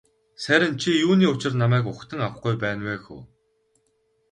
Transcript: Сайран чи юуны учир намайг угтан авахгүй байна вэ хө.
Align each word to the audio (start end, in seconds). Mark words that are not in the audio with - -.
Сайран 0.43 0.73
чи 0.81 0.89
юуны 1.05 1.25
учир 1.33 1.51
намайг 1.61 1.85
угтан 1.91 2.19
авахгүй 2.25 2.55
байна 2.63 2.81
вэ 2.87 2.95
хө. 3.03 3.17